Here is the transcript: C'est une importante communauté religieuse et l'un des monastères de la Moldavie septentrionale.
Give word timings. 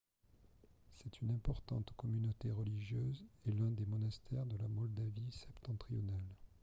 C'est 0.93 1.21
une 1.21 1.29
importante 1.29 1.91
communauté 1.95 2.49
religieuse 2.49 3.23
et 3.45 3.51
l'un 3.51 3.69
des 3.69 3.85
monastères 3.85 4.47
de 4.47 4.57
la 4.57 4.67
Moldavie 4.67 5.31
septentrionale. 5.31 6.35